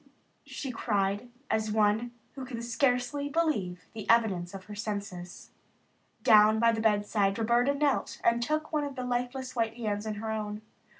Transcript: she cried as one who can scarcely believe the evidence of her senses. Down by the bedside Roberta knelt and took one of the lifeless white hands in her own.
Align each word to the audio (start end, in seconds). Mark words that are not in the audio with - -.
she 0.47 0.71
cried 0.71 1.29
as 1.51 1.71
one 1.71 2.11
who 2.31 2.43
can 2.43 2.59
scarcely 2.59 3.29
believe 3.29 3.85
the 3.93 4.09
evidence 4.09 4.51
of 4.55 4.63
her 4.63 4.73
senses. 4.73 5.51
Down 6.23 6.57
by 6.57 6.71
the 6.71 6.81
bedside 6.81 7.37
Roberta 7.37 7.75
knelt 7.75 8.19
and 8.23 8.41
took 8.41 8.71
one 8.73 8.83
of 8.83 8.95
the 8.95 9.05
lifeless 9.05 9.55
white 9.55 9.75
hands 9.75 10.07
in 10.07 10.15
her 10.15 10.31
own. 10.31 10.63